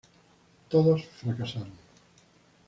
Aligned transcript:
Todos 0.71 1.05
fracasaron. 1.19 1.73